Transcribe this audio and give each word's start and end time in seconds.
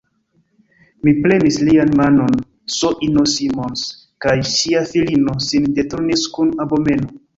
Mi 1.07 1.11
premis 1.25 1.57
lian 1.67 1.91
manon; 1.99 2.39
S-ino 2.77 3.25
Simons 3.35 3.83
kaj 4.27 4.35
ŝia 4.55 4.85
filino 4.95 5.37
sin 5.49 5.69
deturnis 5.77 6.25
kun 6.39 6.51
abomeno. 6.67 7.15